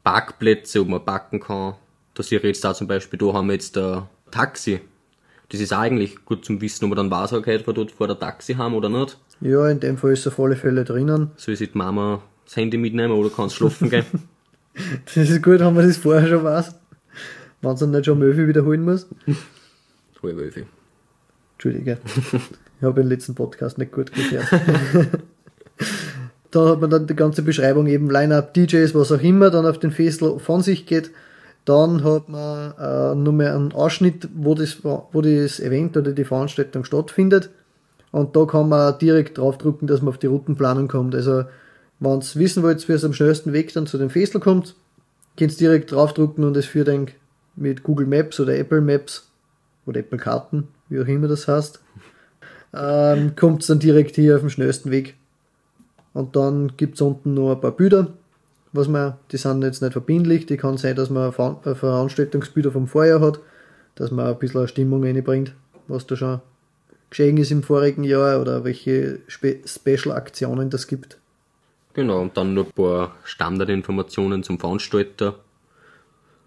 Parkplätze, 0.03 0.82
ob 0.82 0.88
man 0.88 1.03
parken 1.03 1.39
kann. 1.39 1.75
Da 2.13 2.24
sehe 2.24 2.39
ich 2.39 2.43
jetzt 2.43 2.63
da 2.63 2.74
zum 2.74 2.88
Beispiel, 2.88 3.20
da 3.20 3.34
haben 3.34 3.48
wir 3.48 3.53
jetzt 3.53 3.77
ein 3.77 4.03
Taxi. 4.32 4.79
Das 5.50 5.60
ist 5.60 5.74
eigentlich 5.74 6.25
gut 6.25 6.46
zum 6.46 6.62
Wissen, 6.62 6.86
ob 6.86 6.89
man 6.89 6.98
dann 6.98 7.12
weiß, 7.12 7.34
okay, 7.34 7.62
wir 7.65 7.74
dort 7.74 7.91
vor 7.91 8.08
der 8.08 8.17
Taxi 8.17 8.53
haben 8.53 8.74
oder 8.74 8.89
nicht. 8.89 9.17
Ja, 9.41 9.70
in 9.70 9.79
dem 9.79 9.98
Fall 9.98 10.13
ist 10.13 10.27
auf 10.27 10.39
alle 10.39 10.56
Fälle 10.56 10.84
drinnen. 10.84 11.32
Soll 11.38 11.56
sich 11.56 11.72
die 11.72 11.77
Mama 11.77 12.22
das 12.46 12.56
Handy 12.56 12.77
mitnehmen 12.77 13.13
oder 13.13 13.29
kann 13.29 13.50
schlafen 13.50 13.89
gehen? 13.89 14.06
Das 15.06 15.17
ist 15.17 15.41
gut, 15.41 15.60
wenn 15.60 15.74
man 15.74 15.88
das 15.88 15.98
vorher 15.98 16.27
schon 16.27 16.44
weiß. 16.44 16.75
Wenn 17.62 17.72
es 17.72 17.79
dann 17.79 17.89
nicht 17.89 18.06
schon 18.06 18.20
Möwi 18.20 18.48
wiederholen 18.48 18.84
muss. 18.86 19.08
Halb 20.22 20.38
elf. 20.39 20.56
Entschuldige. 21.53 21.98
Ich 22.79 22.84
habe 22.84 23.01
den 23.01 23.10
letzten 23.10 23.34
Podcast 23.34 23.79
nicht 23.79 23.91
gut 23.91 24.12
gehört. 24.13 24.48
da 26.51 26.70
hat 26.70 26.82
man 26.82 26.89
dann 26.91 27.08
die 27.08 27.15
ganze 27.15 27.41
Beschreibung 27.41 27.88
eben 27.88 28.10
Line-Up, 28.10 28.53
DJs, 28.53 28.94
was 28.94 29.12
auch 29.12 29.22
immer, 29.22 29.50
dann 29.50 29.65
auf 29.65 29.79
den 29.79 29.91
Festel 29.91 30.38
von 30.38 30.62
sich 30.62 30.86
geht. 30.86 31.10
Dann 31.65 32.03
hat 32.03 32.29
man 32.29 32.74
äh, 32.77 33.15
nur 33.15 33.34
mehr 33.34 33.56
einen 33.56 33.74
Ausschnitt, 33.74 34.29
wo 34.36 34.53
das, 34.53 34.84
wo 34.84 35.22
das 35.22 35.60
Event 35.60 35.98
oder 35.98 36.12
die 36.12 36.24
Veranstaltung 36.24 36.84
stattfindet. 36.84 37.50
Und 38.12 38.36
da 38.36 38.46
kann 38.46 38.70
man 38.70 38.98
direkt 39.00 39.38
draufdrücken, 39.38 39.88
dass 39.88 40.02
man 40.02 40.10
auf 40.10 40.18
die 40.18 40.28
Routenplanung 40.28 40.88
kommt. 40.88 41.14
Also, 41.14 41.44
wenn 42.00 42.20
ihr 42.20 42.36
wissen 42.36 42.64
wollt, 42.64 42.88
wie 42.88 42.94
es 42.94 43.04
am 43.04 43.14
schnellsten 43.14 43.54
Weg 43.54 43.74
dann 43.74 43.88
zu 43.88 43.98
dem 43.98 44.10
Festel 44.10 44.40
kommt, 44.40 44.76
könnt 45.38 45.52
ihr 45.52 45.58
direkt 45.58 45.92
draufdrücken 45.92 46.44
und 46.44 46.56
es 46.58 46.66
führt 46.66 46.88
dann 46.88 47.08
mit 47.56 47.84
Google 47.84 48.08
Maps 48.08 48.40
oder 48.40 48.58
Apple 48.58 48.82
Maps 48.82 49.30
oder 49.86 50.00
Apple 50.00 50.18
Karten, 50.18 50.68
wie 50.90 51.02
auch 51.02 51.08
immer 51.08 51.28
das 51.28 51.48
heißt, 51.48 51.82
ähm, 52.74 53.36
kommt 53.36 53.62
es 53.62 53.68
dann 53.68 53.80
direkt 53.80 54.16
hier 54.16 54.36
auf 54.36 54.42
dem 54.42 54.50
schnellsten 54.50 54.92
Weg. 54.92 55.16
Und 56.14 56.36
dann 56.36 56.74
gibt 56.78 56.96
es 56.96 57.02
unten 57.02 57.34
noch 57.34 57.54
ein 57.54 57.62
paar 57.62 57.72
Bilder, 57.72 58.14
was 58.74 58.88
man, 58.88 59.16
die 59.32 59.38
sind 59.38 59.64
jetzt 59.64 59.82
nicht 59.82 59.94
verbindlich, 59.94 60.46
die 60.46 60.58
kann 60.58 60.78
sein, 60.78 60.96
dass 60.96 61.10
man 61.10 61.32
Ver- 61.32 61.60
Veranstaltungsbilder 61.64 62.72
vom 62.72 62.88
Vorjahr 62.88 63.22
hat, 63.22 63.40
dass 63.96 64.12
man 64.12 64.28
ein 64.28 64.38
bisschen 64.38 64.68
Stimmung 64.68 65.04
reinbringt, 65.04 65.54
was 65.88 66.06
da 66.06 66.16
schon 66.16 66.42
geschehen 67.10 67.38
ist 67.38 67.52
im 67.52 67.64
vorigen 67.64 68.04
Jahr 68.04 68.42
oder 68.42 68.64
welche 68.64 69.20
Spe 69.28 69.60
Special-Aktionen 69.66 70.70
das 70.70 70.88
gibt. 70.88 71.18
Genau, 71.94 72.22
und 72.22 72.38
dann 72.38 72.54
noch 72.54 72.68
ein 72.68 72.72
paar 72.74 73.16
Standardinformationen 73.24 74.44
zum 74.44 74.60
Veranstalter. 74.60 75.36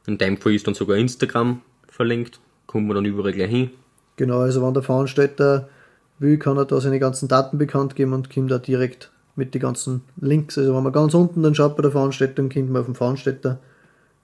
In 0.06 0.18
dem 0.18 0.36
Fall 0.36 0.54
ist 0.54 0.66
dann 0.66 0.74
sogar 0.74 0.96
Instagram 0.96 1.62
verlinkt. 1.88 2.40
Kommt 2.66 2.86
man 2.86 2.94
dann 2.94 3.04
überall 3.04 3.32
gleich 3.32 3.50
hin. 3.50 3.70
Genau, 4.16 4.40
also 4.40 4.62
wenn 4.64 4.74
der 4.74 4.82
Veranstalter 4.82 5.68
will, 6.18 6.38
kann 6.38 6.56
er 6.56 6.66
da 6.66 6.80
seine 6.80 7.00
ganzen 7.00 7.28
Daten 7.28 7.58
bekannt 7.58 7.96
geben 7.96 8.12
und 8.12 8.32
kommt 8.32 8.50
da 8.50 8.58
direkt 8.58 9.10
mit 9.34 9.54
den 9.54 9.60
ganzen 9.60 10.02
Links. 10.20 10.56
Also 10.56 10.74
wenn 10.76 10.82
man 10.82 10.92
ganz 10.92 11.14
unten 11.14 11.42
dann 11.42 11.54
schaut 11.54 11.76
bei 11.76 11.82
der 11.82 11.90
Veranstaltung, 11.90 12.48
kommt 12.48 12.70
man 12.70 12.80
auf 12.80 12.86
den 12.86 12.94
Veranstalter 12.94 13.58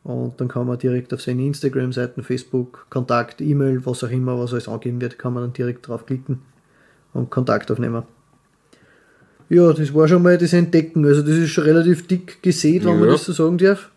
und 0.06 0.40
dann 0.40 0.46
kann 0.46 0.68
man 0.68 0.78
direkt 0.78 1.12
auf 1.12 1.20
seine 1.20 1.44
Instagram-Seiten, 1.46 2.22
Facebook, 2.22 2.86
Kontakt, 2.90 3.40
E-Mail, 3.40 3.84
was 3.84 4.04
auch 4.04 4.10
immer, 4.10 4.38
was 4.38 4.52
alles 4.52 4.68
angeben 4.68 5.00
wird, 5.00 5.18
kann 5.18 5.32
man 5.32 5.42
dann 5.42 5.52
direkt 5.52 5.88
draufklicken 5.88 6.42
und 7.12 7.28
Kontakt 7.30 7.72
aufnehmen. 7.72 8.04
Ja, 9.48 9.72
das 9.72 9.92
war 9.92 10.06
schon 10.06 10.22
mal 10.22 10.38
das 10.38 10.52
Entdecken. 10.52 11.04
Also 11.04 11.22
das 11.22 11.32
ist 11.32 11.50
schon 11.50 11.64
relativ 11.64 12.06
dick 12.06 12.40
gesät, 12.40 12.84
wenn 12.84 13.00
man 13.00 13.08
Ja. 13.08 13.14
das 13.14 13.25
so 13.25 13.32
sagen 13.32 13.58
darf. 13.58 13.90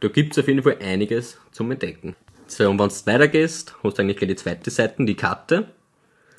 Da 0.00 0.08
gibt's 0.08 0.38
auf 0.38 0.46
jeden 0.46 0.62
Fall 0.62 0.76
einiges 0.82 1.38
zum 1.52 1.70
Entdecken. 1.70 2.14
So, 2.46 2.68
und 2.68 2.78
wenn 2.78 2.88
du 2.88 2.94
weitergehst, 3.06 3.74
hast 3.82 3.96
du 3.96 4.02
eigentlich 4.02 4.18
gleich 4.18 4.28
die 4.28 4.36
zweite 4.36 4.70
Seite, 4.70 5.04
die 5.06 5.14
Karte. 5.14 5.68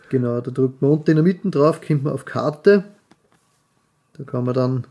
Genau, 0.09 0.39
da 0.41 0.51
drückt 0.51 0.79
man 0.81 0.91
unten 0.91 1.09
in 1.09 1.15
der 1.17 1.24
Mitte 1.24 1.50
drauf, 1.50 1.81
kommt 1.81 2.03
man 2.03 2.13
auf 2.13 2.24
Karte. 2.25 2.83
Da 4.15 4.24
kann 4.25 4.45
man 4.45 4.53
dann 4.53 4.88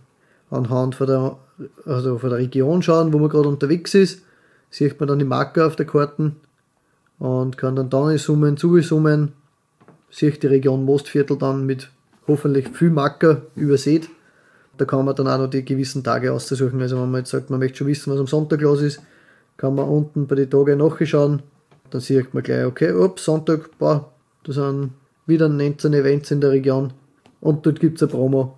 anhand 0.50 0.95
von 0.95 1.07
der, 1.07 1.37
also 1.85 2.19
von 2.19 2.31
der 2.31 2.38
Region 2.38 2.83
schauen, 2.83 3.12
wo 3.12 3.19
man 3.19 3.29
gerade 3.29 3.49
unterwegs 3.49 3.95
ist. 3.95 4.23
Sieht 4.71 4.99
man 5.00 5.09
dann 5.09 5.19
die 5.19 5.25
Marker 5.25 5.67
auf 5.67 5.76
der 5.76 5.87
Karten 5.87 6.37
und 7.19 7.57
kann 7.57 7.76
dann 7.76 7.91
dann 7.91 8.19
summen, 8.19 8.57
zusummen. 8.57 9.33
Sieht 10.11 10.43
die 10.43 10.49
Region 10.49 10.85
Mostviertel 10.85 11.38
dann 11.38 11.67
mit 11.67 11.91
hoffentlich 12.26 12.69
viel 12.69 12.91
Marker 12.91 13.43
übersät. 13.55 14.09
Da 14.76 14.85
kann 14.85 15.05
man 15.05 15.15
dann 15.17 15.29
auch 15.29 15.38
noch 15.38 15.50
die 15.50 15.65
gewissen 15.65 16.05
Tage 16.05 16.33
aussuchen. 16.33 16.81
Also 16.83 17.00
wenn 17.00 17.11
man 17.11 17.21
jetzt 17.21 17.31
sagt, 17.31 17.50
man 17.50 17.59
möchte 17.59 17.79
schon 17.79 17.87
wissen, 17.87 18.12
was 18.12 18.21
am 18.21 18.26
Sonntag 18.26 18.61
los 18.61 18.83
ist, 18.83 19.00
kann 19.57 19.75
man 19.75 19.88
unten 19.88 20.26
bei 20.26 20.35
den 20.35 20.50
Tagen 20.50 20.79
nachschauen. 20.79 21.43
Dann 21.91 22.00
sieht 22.00 22.35
man 22.35 22.43
gleich, 22.43 22.67
okay, 22.67 22.93
ups, 22.93 23.25
Sonntag, 23.25 23.71
boah, 23.79 24.12
da 24.45 24.53
sind 24.53 24.91
wieder 25.26 25.49
19 25.49 25.95
Events 25.95 26.31
in 26.31 26.41
der 26.41 26.50
Region 26.50 26.93
und 27.41 27.65
dort 27.65 27.81
gibt 27.81 27.97
es 27.97 28.03
eine 28.03 28.12
Promo. 28.12 28.57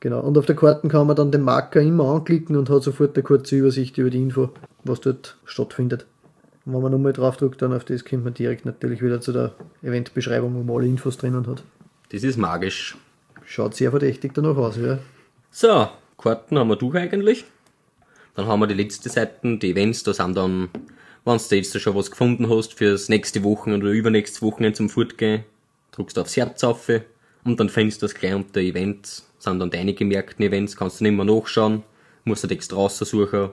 Genau, 0.00 0.20
und 0.20 0.38
auf 0.38 0.46
der 0.46 0.54
Karten 0.54 0.88
kann 0.88 1.08
man 1.08 1.16
dann 1.16 1.32
den 1.32 1.42
Marker 1.42 1.80
immer 1.80 2.14
anklicken 2.14 2.56
und 2.56 2.70
hat 2.70 2.84
sofort 2.84 3.16
eine 3.16 3.24
kurze 3.24 3.56
Übersicht 3.56 3.98
über 3.98 4.10
die 4.10 4.22
Info, 4.22 4.50
was 4.84 5.00
dort 5.00 5.36
stattfindet. 5.44 6.06
Und 6.64 6.74
wenn 6.74 6.82
man 6.82 6.92
nochmal 6.92 7.12
draufdrückt, 7.12 7.60
dann 7.62 7.72
auf 7.72 7.84
das 7.84 8.04
kommt 8.04 8.24
man 8.24 8.34
direkt 8.34 8.64
natürlich 8.64 9.02
wieder 9.02 9.20
zu 9.20 9.32
der 9.32 9.54
Eventbeschreibung, 9.82 10.54
wo 10.54 10.62
man 10.62 10.76
alle 10.76 10.86
Infos 10.86 11.16
drinnen 11.16 11.46
hat. 11.46 11.64
Das 12.10 12.22
ist 12.22 12.36
magisch. 12.36 12.96
Schaut 13.44 13.74
sehr 13.74 13.90
verdächtig 13.90 14.34
danach 14.34 14.56
aus, 14.56 14.76
ja. 14.76 14.98
So, 15.50 15.88
Karten 16.16 16.58
haben 16.58 16.68
wir 16.68 16.76
durch 16.76 16.94
eigentlich. 16.94 17.44
Dann 18.34 18.46
haben 18.46 18.60
wir 18.60 18.66
die 18.68 18.74
letzte 18.74 19.08
Seiten, 19.08 19.58
die 19.58 19.70
Events, 19.70 20.04
da 20.04 20.14
sind 20.14 20.36
dann, 20.36 20.68
wenn 21.24 21.38
du 21.38 21.56
jetzt 21.56 21.80
schon 21.80 21.94
was 21.96 22.10
gefunden 22.10 22.48
hast 22.48 22.74
fürs 22.74 23.08
nächste 23.08 23.42
Wochenende 23.42 23.86
oder 23.86 23.94
übernächstes 23.94 24.42
Wochenende 24.42 24.76
zum 24.76 24.88
Fortgehen, 24.90 25.44
drückst 25.90 26.16
du 26.16 26.20
aufs 26.20 26.36
Herz 26.36 26.62
auf 26.62 26.88
und 27.44 27.58
dann 27.58 27.68
findest 27.68 28.02
du 28.02 28.06
das 28.06 28.14
gleich 28.14 28.34
unter 28.34 28.60
Events, 28.60 29.27
sind 29.38 29.58
dann 29.58 29.70
deine 29.70 29.94
gemerkten 29.94 30.42
Events, 30.44 30.76
kannst 30.76 31.00
du 31.00 31.04
nicht 31.04 31.16
mehr 31.16 31.24
nachschauen, 31.24 31.82
musst 32.24 32.44
du 32.44 32.48
extra 32.48 32.76
raussuchen, 32.76 33.50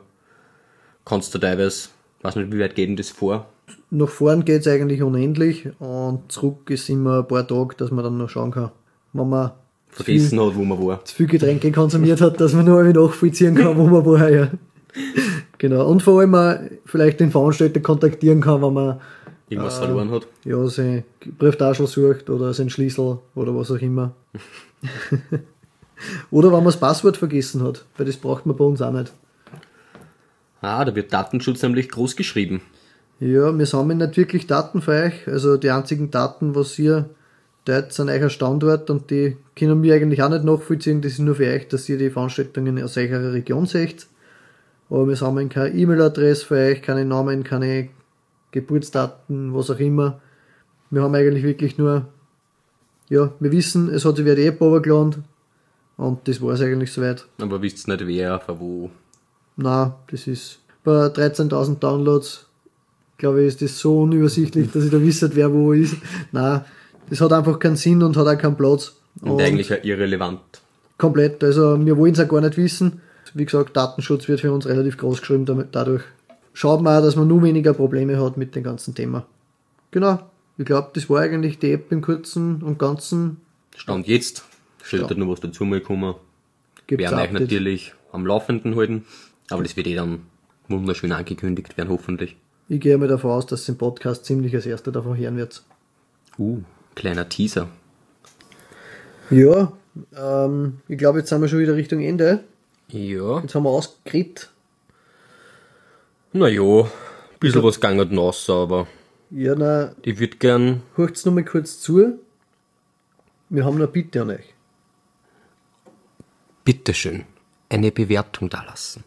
kannst 1.06 1.34
du 1.34 1.40
teilweise, 1.40 1.90
weiß 2.22 2.36
nicht, 2.36 2.52
wie 2.52 2.60
weit 2.60 2.76
geht 2.76 2.90
denn 2.90 2.96
das 2.96 3.10
vor? 3.10 3.48
Nach 3.90 4.10
vorn 4.10 4.46
geht 4.46 4.62
es 4.62 4.68
eigentlich 4.68 5.02
unendlich 5.02 5.70
und 5.80 6.32
zurück 6.32 6.70
ist 6.70 6.90
immer 6.90 7.20
ein 7.20 7.28
paar 7.28 7.48
Tage, 7.48 7.76
dass 7.78 7.92
man 7.92 8.04
dann 8.04 8.18
noch 8.18 8.30
schauen 8.30 8.52
kann. 8.52 8.72
Wenn 9.14 9.30
man 9.30 9.52
zu 9.92 10.04
viel, 10.04 10.20
Vergessen 10.20 10.42
hat, 10.42 10.56
wo 10.56 10.64
man 10.64 10.86
war. 10.86 11.06
zu 11.06 11.16
viel 11.16 11.28
Getränke 11.28 11.72
konsumiert 11.72 12.22
hat, 12.22 12.40
dass 12.42 12.54
man 12.54 12.66
nur 12.66 12.80
irgendwie 12.80 13.00
nachvollziehen 13.00 13.56
kann, 13.56 13.78
wo 13.78 13.88
man 13.88 14.06
war. 14.06 14.30
Ja. 14.30 14.52
Genau. 15.58 15.90
Und 15.90 16.04
vor 16.04 16.20
allem 16.20 16.36
auch 16.36 16.58
vielleicht 16.86 17.20
den 17.20 17.32
Veranstalter 17.32 17.80
kontaktieren 17.80 18.42
kann, 18.42 18.62
wenn 18.62 18.74
man 18.74 19.00
Irgendwas 19.48 19.78
verloren 19.78 20.10
hat. 20.10 20.28
ja, 20.44 20.66
sein 20.68 21.04
Brieftaschel 21.38 21.86
sucht 21.88 22.30
oder 22.30 22.54
sein 22.54 22.70
Schlüssel 22.70 23.20
oder 23.36 23.56
was 23.56 23.72
auch 23.72 23.82
immer. 23.82 24.14
oder 26.32 26.50
wenn 26.50 26.58
man 26.58 26.66
das 26.66 26.80
Passwort 26.80 27.18
vergessen 27.18 27.64
hat, 27.64 27.86
weil 27.98 28.06
das 28.06 28.18
braucht 28.18 28.46
man 28.46 28.56
bei 28.56 28.64
uns 28.64 28.82
auch 28.82 28.92
nicht. 28.92 29.14
Ah, 30.62 30.84
da 30.84 30.96
wird 30.96 31.14
Datenschutz 31.14 31.62
nämlich 31.62 31.90
groß 31.90 32.16
geschrieben. 32.16 32.62
Ja, 33.20 33.58
wir 33.58 33.66
sammeln 33.66 34.00
nicht 34.00 34.18
wirklich 34.18 34.48
Daten 34.48 34.82
für 34.82 34.92
euch. 34.92 35.28
Also 35.28 35.58
die 35.58 35.70
einzigen 35.70 36.12
Daten, 36.12 36.56
was 36.56 36.78
ihr 36.80 37.10
dort 37.66 37.94
sind 37.94 38.10
euer 38.10 38.30
Standort 38.30 38.90
und 38.90 39.10
die 39.10 39.38
können 39.56 39.82
wir 39.84 39.94
eigentlich 39.94 40.22
auch 40.22 40.30
nicht 40.30 40.44
nachvollziehen. 40.44 41.02
Das 41.02 41.14
ist 41.14 41.20
nur 41.20 41.36
für 41.36 41.48
euch, 41.48 41.68
dass 41.68 41.88
ihr 41.88 41.98
die 41.98 42.10
Veranstaltungen 42.10 42.82
aus 42.84 42.98
eurer 42.98 43.34
Region 43.34 43.66
seht. 43.66 44.08
Aber 44.90 45.08
wir 45.08 45.16
sammeln 45.16 45.50
keine 45.50 45.74
E-Mail-Adresse 45.74 46.46
für 46.46 46.56
euch, 46.56 46.82
keine 46.82 47.06
Namen, 47.06 47.44
keine 47.44 47.90
Geburtsdaten, 48.52 49.54
was 49.54 49.70
auch 49.70 49.80
immer. 49.80 50.20
Wir 50.92 51.02
haben 51.02 51.16
eigentlich 51.16 51.44
wirklich 51.44 51.78
nur, 51.78 52.08
ja, 53.10 53.32
wir 53.40 53.52
wissen, 53.52 53.90
es 53.90 54.06
hat 54.06 54.18
sich 54.18 54.26
wer 54.26 54.36
die 54.36 54.46
App 54.46 54.62
runtergeladen 54.62 55.24
und 55.98 56.28
das 56.28 56.42
war 56.42 56.54
es 56.54 56.62
eigentlich 56.62 56.92
soweit. 56.92 57.26
Aber 57.40 57.62
wisst 57.62 57.88
nicht 57.88 58.06
wer, 58.08 58.40
von 58.40 58.60
wo. 58.60 58.90
Na, 59.58 59.98
das 60.12 60.28
ist 60.28 60.60
bei 60.84 61.08
13.000 61.08 61.80
Downloads, 61.80 62.46
glaube 63.18 63.42
ich, 63.42 63.48
ist 63.48 63.62
das 63.62 63.80
so 63.80 64.02
unübersichtlich, 64.02 64.72
dass 64.72 64.84
ich 64.84 64.92
da 64.92 65.02
wisse, 65.02 65.34
wer 65.36 65.52
wo 65.54 65.74
ist. 65.74 65.96
Na, 66.32 66.66
das 67.10 67.22
hat 67.22 67.32
einfach 67.34 67.60
keinen 67.60 67.76
Sinn 67.78 68.04
und 68.04 68.18
hat 68.18 68.28
auch 68.28 68.38
keinen 68.38 68.58
Platz. 68.58 68.94
Und 69.22 69.42
eigentlich 69.42 69.70
ja 69.70 69.78
irrelevant. 69.82 70.42
komplett. 70.98 71.44
Also 71.44 71.84
wir 71.86 71.98
wollen 71.98 72.14
es 72.14 72.20
auch 72.20 72.28
gar 72.28 72.42
nicht 72.42 72.58
wissen. 72.58 73.02
Wie 73.34 73.46
gesagt, 73.46 73.76
Datenschutz 73.76 74.28
wird 74.28 74.42
für 74.42 74.52
uns 74.52 74.66
relativ 74.66 74.98
groß 74.98 75.20
geschrieben. 75.20 75.46
Damit, 75.46 75.70
dadurch 75.72 76.04
schaut 76.54 76.82
man 76.82 76.98
auch, 76.98 77.04
dass 77.04 77.16
man 77.16 77.28
nur 77.28 77.44
weniger 77.44 77.74
Probleme 77.74 78.22
hat 78.22 78.38
mit 78.38 78.56
dem 78.56 78.64
ganzen 78.64 78.96
Thema. 78.96 79.26
Genau. 79.92 80.20
Ich 80.58 80.66
glaube, 80.66 80.90
das 80.94 81.10
war 81.10 81.22
eigentlich 81.22 81.60
die 81.60 81.72
App 81.72 81.92
im 81.92 82.02
Kurzen 82.02 82.62
und 82.62 82.80
Ganzen. 82.80 83.38
Stand 83.76 84.08
jetzt. 84.08 84.46
Steht 84.86 85.02
Ja. 85.02 85.08
halt 85.08 85.18
nur 85.18 85.30
was 85.30 85.40
dazu 85.40 85.66
mal 85.66 85.82
kommen. 85.82 86.14
Gibt's 86.86 87.02
werden 87.04 87.18
ein 87.18 87.26
euch 87.26 87.42
natürlich 87.42 87.94
am 88.12 88.28
Laufenden 88.28 88.76
halten. 88.76 89.06
Aber 89.50 89.64
das 89.64 89.76
wird 89.76 89.88
eh 89.88 89.96
dann 89.96 90.28
wunderschön 90.68 91.12
angekündigt 91.12 91.76
werden, 91.76 91.90
hoffentlich. 91.90 92.36
Ich 92.70 92.80
gehe 92.80 92.98
mal 92.98 93.08
davon 93.08 93.32
aus, 93.32 93.48
dass 93.48 93.68
im 93.68 93.78
Podcast 93.78 94.26
ziemlich 94.26 94.54
als 94.56 94.66
erster 94.68 94.92
davon 94.92 95.18
hören 95.18 95.38
wird. 95.38 95.64
Uh, 96.38 96.62
kleiner 96.94 97.28
Teaser. 97.30 97.68
Ja, 99.32 99.72
ähm, 100.16 100.80
ich 100.88 100.98
glaube, 100.98 101.20
jetzt 101.20 101.30
sind 101.30 101.42
wir 101.42 101.48
schon 101.48 101.60
wieder 101.60 101.76
Richtung 101.76 102.02
Ende. 102.02 102.44
Ja. 102.90 103.40
Jetzt 103.40 103.56
haben 103.56 103.64
wir 103.64 103.70
ausgeredet. 103.72 104.52
Naja, 106.34 106.88
bisschen 107.40 107.64
was 107.64 107.76
gegangen 107.80 108.14
nass, 108.14 108.50
aber 108.50 108.88
Ja, 109.32 109.56
na, 109.56 109.96
ich 110.04 110.20
würd 110.20 110.40
gern 110.40 110.84
hört's 110.96 111.26
noch 111.26 111.34
mal 111.34 111.44
kurz 111.46 111.80
zu. 111.80 112.20
Wir 113.50 113.66
haben 113.66 113.76
eine 113.76 113.88
Bitte 113.88 114.22
an 114.22 114.32
euch. 114.32 114.55
Bitteschön 116.66 117.26
eine 117.70 117.92
Bewertung 117.92 118.50
dalassen. 118.50 119.04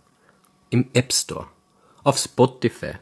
Im 0.71 0.89
App 0.93 1.13
Store, 1.13 1.49
auf 2.05 2.17
Spotify, 2.17 2.93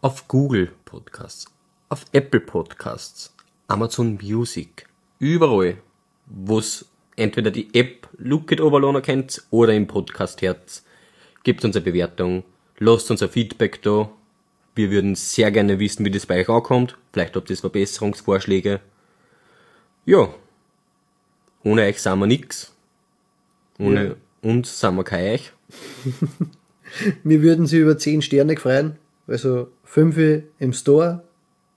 auf 0.00 0.26
Google 0.26 0.72
Podcasts, 0.84 1.46
auf 1.88 2.04
Apple 2.12 2.40
Podcasts, 2.40 3.32
Amazon 3.68 4.18
Music, 4.20 4.86
überall, 5.20 5.78
wo's 6.26 6.84
entweder 7.14 7.52
die 7.52 7.72
App 7.72 8.08
Look 8.18 8.50
It 8.50 8.60
Overloader 8.60 9.02
kennt 9.02 9.42
oder 9.50 9.72
im 9.72 9.86
Podcast 9.86 10.42
Herz. 10.42 10.84
Gebt 11.44 11.64
uns 11.64 11.76
eine 11.76 11.84
Bewertung, 11.84 12.42
lasst 12.78 13.10
uns 13.10 13.22
ein 13.22 13.30
Feedback 13.30 13.82
da. 13.82 14.10
Wir 14.74 14.90
würden 14.90 15.14
sehr 15.14 15.52
gerne 15.52 15.78
wissen, 15.78 16.04
wie 16.04 16.10
das 16.10 16.26
bei 16.26 16.40
euch 16.40 16.48
ankommt. 16.48 16.96
Vielleicht 17.12 17.36
habt 17.36 17.50
ihr 17.50 17.56
Verbesserungsvorschläge. 17.56 18.80
Ja. 20.06 20.34
Ohne 21.62 21.82
euch 21.82 22.00
sind 22.00 22.18
wir 22.18 22.26
nix. 22.26 22.72
Ohne 23.80 24.16
uns 24.42 24.78
sind 24.80 24.96
wir 24.96 25.04
kein 25.04 25.34
euch. 25.34 25.52
Wir 27.22 27.42
würden 27.42 27.66
sie 27.66 27.78
über 27.78 27.96
10 27.96 28.20
Sterne 28.22 28.56
freuen. 28.56 28.96
Also 29.26 29.68
5 29.84 30.42
im 30.58 30.72
Store 30.72 31.22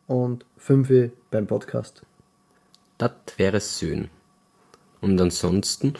und 0.07 0.45
5 0.57 1.11
beim 1.29 1.45
Podcast. 1.47 2.01
Das 2.97 3.11
wäre 3.37 3.61
schön. 3.61 4.09
Und 5.01 5.19
ansonsten, 5.21 5.93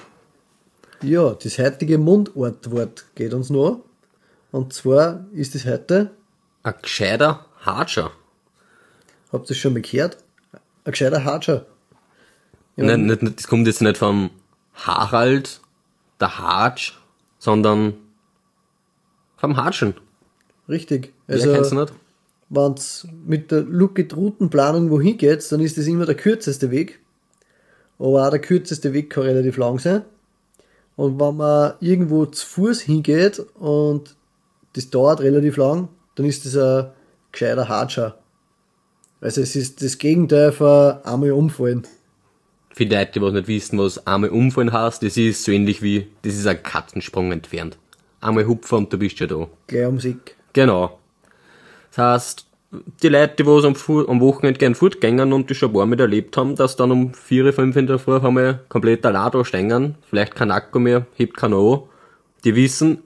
Ja, 1.02 1.34
das 1.34 1.60
heutige 1.60 1.98
Mundartwort 1.98 3.06
geht 3.16 3.34
uns 3.34 3.50
noch. 3.50 3.82
Und 4.52 4.74
zwar 4.74 5.26
ist 5.34 5.56
es 5.56 5.66
heute, 5.66 6.12
ein 6.64 6.74
gescheiter 6.82 7.46
Hatscher. 7.66 8.12
habt 9.32 9.50
ihr 9.50 9.52
es 9.52 9.58
schon 9.58 9.74
mal 9.74 9.82
gehört? 9.82 10.18
Ein 10.86 10.92
gescheiter 10.92 11.24
Hatscher. 11.24 11.66
Ja, 12.78 12.98
nicht, 12.98 13.22
das 13.38 13.48
kommt 13.48 13.68
jetzt 13.68 13.82
nicht 13.82 13.98
vom 13.98 14.32
Harald, 14.74 15.62
der 16.24 16.40
Hatsch, 16.40 16.94
sondern 17.38 17.94
vom 19.38 19.58
Hatschen. 19.58 19.94
Richtig. 20.70 21.14
Wer 21.28 21.36
Also, 21.58 21.76
nicht? 21.80 21.94
wenn 22.50 22.74
es 22.74 23.08
mit 23.26 23.52
der 23.52 23.62
Look-It-Routenplanung 23.62 24.90
wohin 24.90 25.18
geht, 25.18 25.52
dann 25.52 25.60
ist 25.60 25.78
das 25.78 25.88
immer 25.88 26.06
der 26.06 26.16
kürzeste 26.16 26.72
Weg. 26.72 27.00
Aber 28.00 28.26
auch 28.26 28.30
der 28.30 28.40
kürzeste 28.40 28.94
Weg 28.94 29.10
kann 29.10 29.24
relativ 29.24 29.58
lang 29.58 29.80
sein. 29.80 30.04
Und 30.96 31.20
wenn 31.20 31.36
man 31.36 31.74
irgendwo 31.80 32.26
zu 32.26 32.46
Fuß 32.46 32.82
hingeht 32.82 33.40
und 33.56 34.16
das 34.74 34.90
dauert 34.90 35.22
relativ 35.22 35.58
lang, 35.58 35.90
dann 36.16 36.26
ist 36.26 36.46
das 36.46 36.56
ein 36.56 36.92
gescheiter 37.32 37.68
Hatscher. 37.68 38.18
Also 39.20 39.42
es 39.42 39.56
ist 39.56 39.82
das 39.82 39.98
Gegenteil 39.98 40.52
von 40.52 41.04
einmal 41.04 41.32
umfallen. 41.32 41.84
Für 42.76 42.86
die 42.86 42.96
Leute, 42.96 43.12
die 43.14 43.22
was 43.22 43.34
nicht 43.34 43.48
wissen, 43.48 43.78
was 43.80 44.06
einmal 44.08 44.32
umfallen 44.32 44.74
heißt, 44.74 45.04
das 45.04 45.16
ist 45.18 45.44
so 45.44 45.52
ähnlich 45.52 45.82
wie, 45.82 46.08
das 46.24 46.34
ist 46.36 46.48
ein 46.48 46.62
Katzensprung 46.64 47.32
entfernt. 47.32 47.78
Einmal 48.20 48.48
hupfen 48.48 48.80
und 48.80 48.94
du 48.94 48.98
bist 48.98 49.18
schon 49.18 49.28
da. 49.28 49.48
Gleich 49.68 49.86
um 49.88 50.00
Sieg. 50.00 50.36
Genau. 50.54 51.00
Das 51.92 51.98
heißt, 51.98 52.48
die 53.04 53.10
Leute, 53.10 53.36
die 53.38 53.46
was 53.46 53.64
am, 53.66 53.76
Fu- 53.76 54.08
am 54.08 54.20
Wochenende 54.22 54.58
gern 54.58 54.74
fortgängen 54.74 55.32
und 55.34 55.50
die 55.50 55.56
schon 55.56 55.70
ein 55.70 55.74
paar 55.74 55.86
Mal 55.86 56.00
erlebt 56.00 56.36
haben, 56.38 56.56
dass 56.56 56.76
dann 56.76 56.92
um 56.92 57.14
4, 57.14 57.54
5 57.54 57.76
in 57.76 57.86
der 57.88 58.00
Früh 58.00 58.16
einmal 58.18 58.62
komplett 58.70 59.06
allein 59.06 59.30
da 59.32 59.46
stehen, 59.46 59.96
vielleicht 60.10 60.34
kein 60.36 60.50
Akku 60.50 60.80
mehr, 60.80 61.06
hebt 61.16 61.38
keiner 61.38 61.58
an, 61.58 61.82
die 62.44 62.56
wissen, 62.56 63.04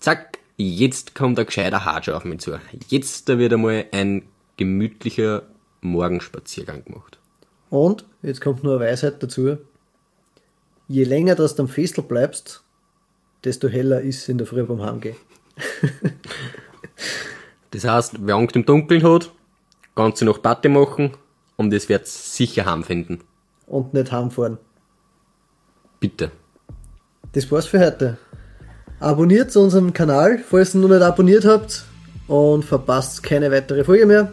zack, 0.00 0.38
jetzt 0.58 1.14
kommt 1.14 1.38
ein 1.38 1.46
gescheiter 1.46 1.86
Hatscher 1.86 2.16
auf 2.16 2.24
mich 2.26 2.40
zu. 2.40 2.58
Jetzt 2.88 3.28
da 3.30 3.38
wird 3.38 3.54
einmal 3.54 3.86
ein 3.92 4.24
gemütlicher 4.58 5.44
Morgenspaziergang 5.80 6.84
gemacht. 6.84 7.15
Und, 7.76 8.06
jetzt 8.22 8.40
kommt 8.40 8.64
nur 8.64 8.76
eine 8.76 8.86
Weisheit 8.86 9.22
dazu, 9.22 9.58
je 10.88 11.04
länger 11.04 11.34
das 11.34 11.56
du 11.56 11.64
am 11.64 11.68
Festel 11.68 12.02
bleibst, 12.02 12.62
desto 13.44 13.68
heller 13.68 14.00
ist 14.00 14.22
es 14.22 14.28
in 14.30 14.38
der 14.38 14.46
Früh 14.46 14.62
beim 14.64 14.82
Heimgehen. 14.82 15.16
Das 17.72 17.84
heißt, 17.84 18.14
wer 18.20 18.36
Angst 18.36 18.56
im 18.56 18.64
Dunkeln 18.64 19.02
hat, 19.02 19.30
ganze 19.94 20.24
Nacht 20.24 20.40
Party 20.40 20.70
machen 20.70 21.12
und 21.56 21.74
es 21.74 21.90
wird 21.90 22.06
sicher 22.06 22.64
heimfinden. 22.64 23.20
Und 23.66 23.92
nicht 23.92 24.10
heimfahren. 24.10 24.56
Bitte. 26.00 26.30
Das 27.32 27.50
war's 27.50 27.66
für 27.66 27.80
heute. 27.80 28.16
Abonniert 28.98 29.54
unseren 29.56 29.92
Kanal, 29.92 30.38
falls 30.38 30.74
ihr 30.74 30.80
noch 30.80 30.88
nicht 30.88 31.02
abonniert 31.02 31.44
habt 31.44 31.84
und 32.28 32.64
verpasst 32.64 33.22
keine 33.22 33.50
weitere 33.50 33.84
Folge 33.84 34.06
mehr. 34.06 34.32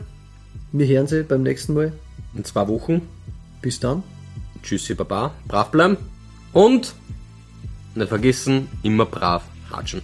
Wir 0.72 0.88
hören 0.88 1.08
sie 1.08 1.24
beim 1.24 1.44
nächsten 1.44 1.74
Mal. 1.74 1.92
In 2.36 2.46
zwei 2.46 2.66
Wochen. 2.70 3.02
Bis 3.64 3.80
dann. 3.80 4.04
Tschüssi, 4.62 4.94
Baba. 4.94 5.32
Brav 5.48 5.72
bleiben. 5.72 5.98
Und 6.52 6.94
nicht 7.96 8.10
vergessen, 8.10 8.68
immer 8.84 9.06
brav 9.06 9.44
hatschen. 9.72 10.02